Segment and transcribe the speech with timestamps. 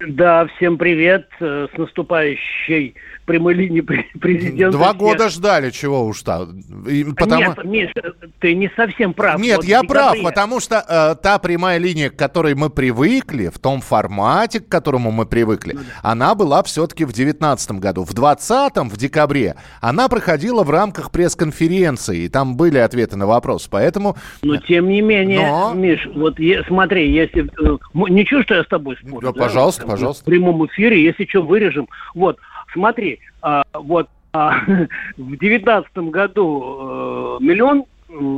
[0.00, 1.26] Да, всем привет.
[1.40, 4.76] Э, С наступающей прямой линии пре- президента.
[4.76, 6.60] Два года ждали, чего уж там.
[6.86, 7.90] И потому- Нет, Миш,
[8.38, 9.40] ты не совсем прав.
[9.40, 13.58] Нет, Вот я прав, потому что э, та прямая линия, к которой мы привыкли, в
[13.58, 18.02] том формате, к которому мы привыкли, Ну она была все-таки в 2019 году.
[18.04, 23.68] В 2020, в декабре, она проходила в рамках пресс-конференции, и там были ответы на вопросы.
[23.70, 27.78] Поэтому Но тем не менее, Но- Миш, вот е- смотри, если э,
[28.10, 29.20] ничего, что я с тобой спорю.
[29.22, 30.22] Да, пожалуйста, Как бы пожалуйста.
[30.22, 31.88] В прямом эфире, если что, вырежем.
[32.14, 32.38] Вот,
[32.72, 34.60] смотри, а, вот а,
[35.16, 37.84] в девятнадцатом году э, миллион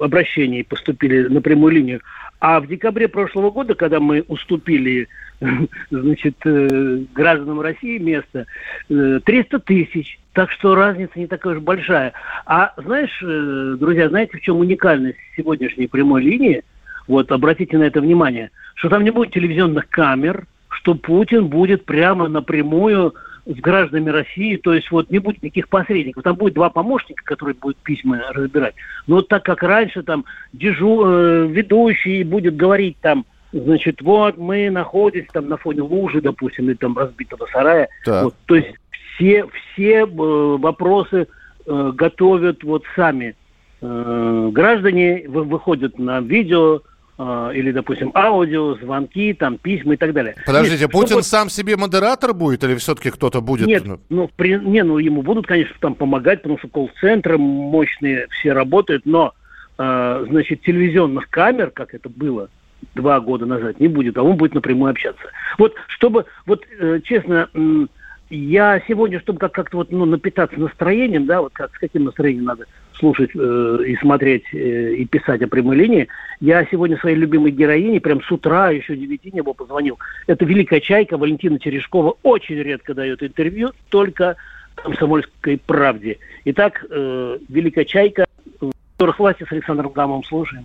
[0.00, 2.00] обращений поступили на прямую линию,
[2.38, 5.08] а в декабре прошлого года, когда мы уступили
[5.90, 8.46] значит, э, гражданам России место,
[8.88, 10.18] э, 300 тысяч.
[10.32, 12.12] Так что разница не такая уж большая.
[12.44, 16.62] А знаешь, э, друзья, знаете, в чем уникальность сегодняшней прямой линии?
[17.08, 20.46] Вот, обратите на это внимание, что там не будет телевизионных камер,
[20.86, 23.12] что Путин будет прямо напрямую
[23.44, 26.22] с гражданами России, то есть вот не будет никаких посредников.
[26.22, 28.74] Там будет два помощника, которые будут письма разбирать.
[29.08, 34.70] Но вот так как раньше там дежу, э, ведущий будет говорить там, значит, вот мы
[34.70, 37.88] находимся там на фоне лужи, допустим, или там разбитого сарая.
[38.24, 38.74] Вот, то есть
[39.16, 41.26] все, все э, вопросы
[41.66, 43.34] э, готовят вот сами
[43.80, 46.80] э, граждане, вы- выходят на видео
[47.18, 50.34] или, допустим, аудио, звонки, там, письма и так далее.
[50.44, 53.66] подождите, Нет, Путин чтобы- сам себе модератор будет или все-таки кто-то будет?
[53.66, 58.26] Нет, ну, ну, при- не, ну, ему будут, конечно, там помогать, потому что колл-центры мощные
[58.30, 59.32] все работают, но,
[59.78, 62.50] э, значит, телевизионных камер, как это было
[62.94, 65.22] два года назад, не будет, а он будет напрямую общаться.
[65.56, 67.88] Вот, чтобы, вот, э, честно, м,
[68.30, 72.44] я сегодня, чтобы как- как-то вот, ну, напитаться настроением, да, вот как, с каким настроением
[72.44, 76.08] надо слушать э, и смотреть э, и писать о прямой линии,
[76.40, 79.98] я сегодня своей любимой героине прям с утра, еще 9 не было, позвонил.
[80.26, 84.36] Это великая чайка Валентина Терешкова, очень редко дает интервью, только
[84.74, 86.18] комсомольской правде.
[86.46, 88.26] Итак, э, великая чайка,
[88.60, 90.64] в власти с Александром Гамовым слушаем.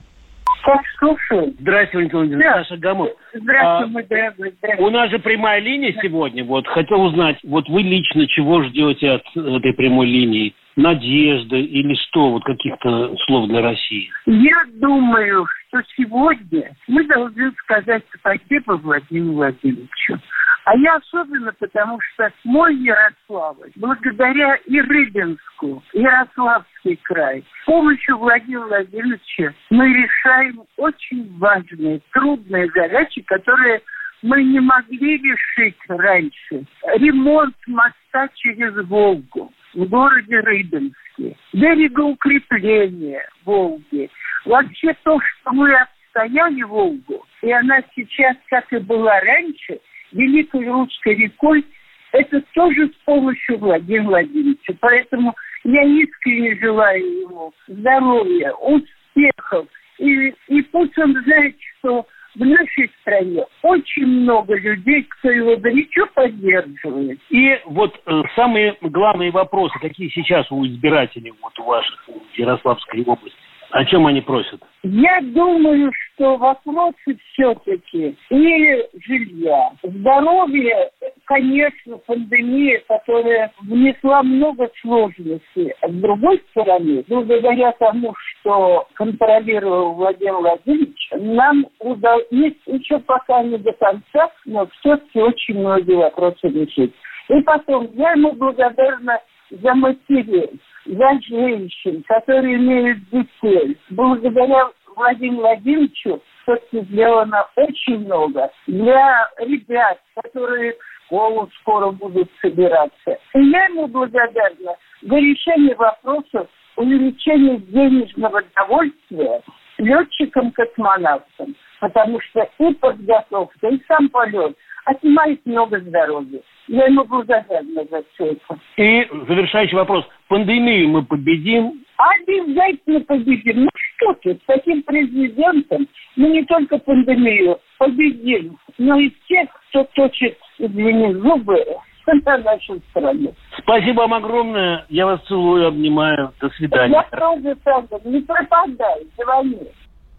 [0.63, 1.53] Как слушаю.
[1.59, 2.45] Здравствуйте, Валентин Владимирович.
[2.45, 2.63] Да.
[2.63, 3.09] Саша Гамов.
[3.33, 4.87] Здравствуй, А, мой дорогой, здравствуй.
[4.87, 6.43] У нас же прямая линия сегодня.
[6.43, 10.53] Вот хотел узнать, вот вы лично чего ждете от этой прямой линии?
[10.75, 12.31] Надежды или что?
[12.31, 14.09] Вот каких-то слов для России.
[14.25, 20.19] Я думаю, что сегодня мы должны сказать спасибо Владимиру Владимировичу.
[20.65, 28.65] А я особенно потому, что мой Ярославль, благодаря и Рыбинску, Ярославский край, с помощью Владимира
[28.67, 33.81] Владимировича мы решаем очень важные, трудные задачи, которые
[34.21, 36.65] мы не могли решить раньше.
[36.95, 44.09] Ремонт моста через Волгу в городе Рыбинске, берегоукрепление Волги.
[44.45, 49.79] Вообще то, что мы отстояли Волгу, и она сейчас, как и была раньше,
[50.11, 51.65] Великой Русской рекой,
[52.11, 54.73] это тоже с помощью Владимира Владимировича.
[54.79, 55.33] Поэтому
[55.63, 59.67] я искренне желаю ему здоровья, успехов.
[59.97, 62.05] И, и пусть он знает, что
[62.35, 67.19] в нашей стране очень много людей, кто его горячо поддерживает.
[67.29, 73.03] И вот э, самые главные вопросы, какие сейчас у избирателей вот у ваших в Ярославской
[73.03, 73.37] области?
[73.71, 74.61] О чем они просят?
[74.83, 75.91] Я думаю,
[76.21, 80.91] что вопросы все-таки и жилья, здоровье,
[81.25, 85.73] конечно, пандемия, которая внесла много сложностей.
[85.81, 93.57] А с другой стороны, благодаря тому, что контролировал Владимир Владимирович, нам удалось, еще пока не
[93.57, 96.93] до конца, но все-таки очень многие вопросы решить.
[97.29, 103.77] И потом, я ему благодарна за матерей, за женщин, которые имеют детей.
[103.89, 113.17] Благодаря Владимиру Владимировичу все-таки сделано очень много для ребят, которые в школу скоро будут собираться.
[113.33, 119.41] И я ему благодарна за решение вопросов увеличения денежного довольствия
[119.77, 124.55] летчикам-космонавтам, потому что и подготовка, и сам полет
[124.85, 126.41] отнимает много здоровья.
[126.67, 128.59] Я ему благодарна за все это.
[128.77, 130.05] И завершающий вопрос.
[130.27, 131.83] Пандемию мы победим?
[131.97, 133.63] Обязательно победим.
[133.63, 139.83] Ну что ты, с таким президентом мы не только пандемию победим, но и тех, кто
[139.93, 141.57] точит, извини, зубы
[142.25, 143.33] на нашей стране.
[143.59, 144.85] Спасибо вам огромное.
[144.89, 146.33] Я вас целую, обнимаю.
[146.39, 146.93] До свидания.
[146.93, 149.67] Я тоже, Сандра, не пропадай, звони.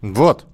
[0.01, 0.45] Вот.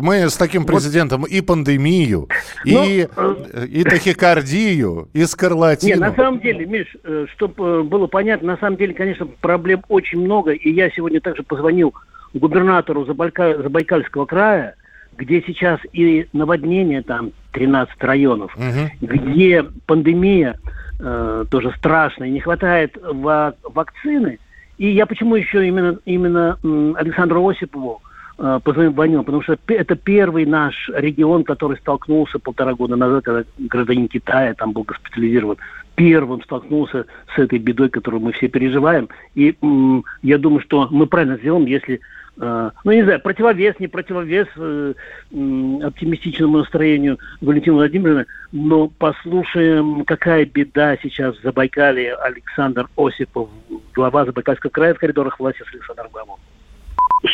[0.00, 2.28] Мы с таким президентом и пандемию,
[2.64, 3.34] и, Ну,
[3.64, 5.94] и тахикардию, и скарлатину.
[5.94, 6.96] Не, на самом деле, Миш,
[7.34, 10.52] чтобы было понятно, на самом деле, конечно, проблем очень много.
[10.52, 11.94] И я сегодня также позвонил
[12.34, 14.74] губернатору Забайка- Забайкальского края,
[15.16, 18.90] где сейчас и наводнение, там 13 районов, Мгм.
[19.00, 20.58] где пандемия
[21.00, 24.38] э, тоже страшная, не хватает ва- вакцины.
[24.78, 26.58] И я почему еще именно, именно
[26.96, 28.02] Александру Осипову
[28.38, 34.08] э, позвонил, потому что это первый наш регион, который столкнулся полтора года назад, когда гражданин
[34.08, 35.56] Китая там был госпитализирован,
[35.98, 39.08] первым столкнулся с этой бедой, которую мы все переживаем.
[39.34, 42.00] И м, я думаю, что мы правильно сделаем, если
[42.40, 44.94] э, ну, не знаю, противовес, не противовес э,
[45.32, 53.48] м, оптимистичному настроению Валентины Владимировны, но послушаем, какая беда сейчас в Забайкале Александр Осипов,
[53.92, 56.40] глава Забайкальского края в коридорах власти с Александром Гамовым.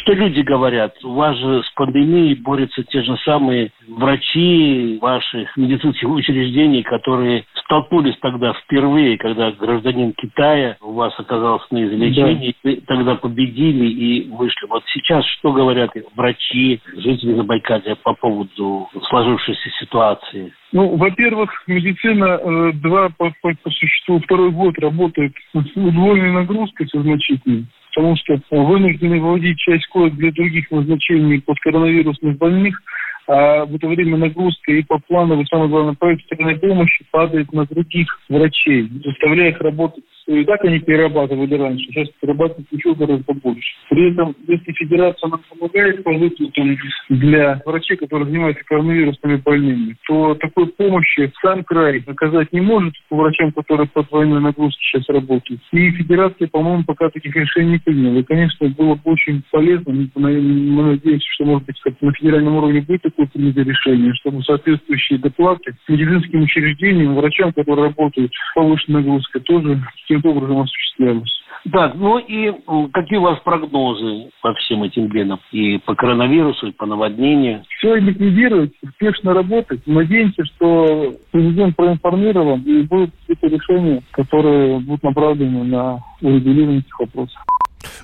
[0.04, 1.02] Что люди говорят?
[1.02, 8.14] У вас же с пандемией борются те же самые врачи ваших медицинских учреждений, которые столкнулись
[8.20, 14.66] тогда впервые, когда гражданин Китая у вас оказался на излечении, вы тогда победили и вышли.
[14.68, 20.52] Вот сейчас что говорят врачи, жители Забайкалья по поводу сложившейся ситуации?
[20.72, 26.88] Ну, во-первых, медицина э, два по, по, по существу второй год работает с удвоенной нагрузкой
[26.88, 32.80] со значительной, потому что вынуждены вводить часть коек для других назначений подкоронавирусных больных,
[33.26, 37.52] а в это время нагрузка и по плану, и самое главное, по экстренной помощи падает
[37.52, 40.04] на других врачей, заставляя их работать.
[40.26, 43.74] И так они перерабатывали раньше, сейчас перерабатывают еще гораздо больше.
[43.90, 46.76] При этом, если федерация нам помогает по выплатам
[47.10, 53.52] для врачей, которые занимаются коронавирусными больными, то такой помощи сам край оказать не может врачам,
[53.52, 55.60] которые под двойной нагрузкой сейчас работают.
[55.72, 58.18] И федерация, по-моему, пока таких решений не приняла.
[58.18, 62.56] И, конечно, было бы очень полезно, мы, мы надеемся, что, может быть, как на федеральном
[62.56, 69.02] уровне будет такое принято решение, чтобы соответствующие доплаты медицинским учреждениям, врачам, которые работают с повышенной
[69.02, 69.82] нагрузкой, тоже
[70.14, 71.40] каким-то образом осуществлялось.
[71.72, 72.52] Так, ну и
[72.92, 75.40] какие у вас прогнозы по всем этим бедам?
[75.50, 77.62] И по коронавирусу, и по наводнению?
[77.78, 79.80] Все ликвидировать, успешно работать.
[79.86, 87.40] Надеемся, что президент проинформирован и будут какие-то решения, которые будут направлены на урегулирование этих вопросов.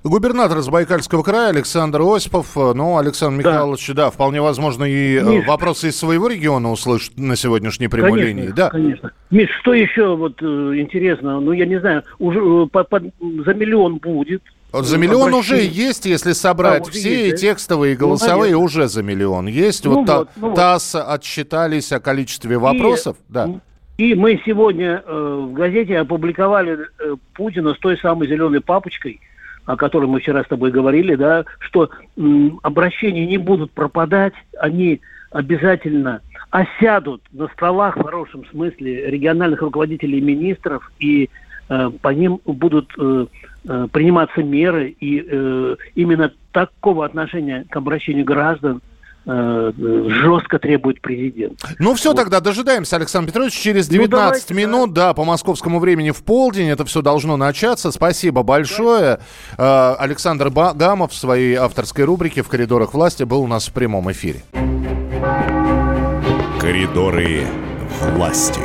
[0.02, 2.56] Губернатор Забайкальского края Александр Осипов.
[2.56, 3.50] э, Ну, Александр Да.
[3.50, 5.46] Михайлович, да, вполне возможно, и э, Миш.
[5.46, 8.48] вопросы из своего региона услышит на сегодняшней прямой конечно, линии.
[8.48, 8.70] Да.
[8.70, 9.12] конечно.
[9.30, 11.38] Миш, что еще вот э, интересно?
[11.40, 14.42] Ну, я не знаю, уже по- по- за миллион будет.
[14.72, 15.74] Вот за миллион уже обращений.
[15.74, 18.64] есть, если собрать Да, уже все, есть, и текстовые, и Ну, голосовые, наверное.
[18.64, 19.84] уже за миллион есть.
[19.84, 20.54] Ну вот, вот, ну вот.
[20.56, 23.16] ТАСС отсчитались о количестве вопросов.
[23.28, 23.50] И, да.
[23.98, 29.20] И мы сегодня э, в газете опубликовали э, Путина с той самой зеленой папочкой,
[29.70, 35.00] о которой мы вчера с тобой говорили, да, что м, обращения не будут пропадать, они
[35.30, 36.20] обязательно
[36.50, 41.30] осядут на столах в хорошем смысле региональных руководителей министров, и
[41.68, 43.26] э, по ним будут э,
[43.68, 48.80] э, приниматься меры, и э, именно такого отношения к обращению граждан
[49.26, 51.60] жестко требует президент.
[51.78, 53.52] Ну все, тогда дожидаемся, Александр Петрович.
[53.52, 55.12] Через Ну, 19 давайте, минут, да.
[55.14, 57.90] по московскому времени в полдень это все должно начаться.
[57.92, 59.20] Спасибо большое.
[59.58, 63.72] Э, Александр Ба- Гамов в своей авторской рубрике «В коридорах власти» был у нас в
[63.72, 64.42] прямом эфире.
[66.60, 67.46] Коридоры
[68.14, 68.60] власти.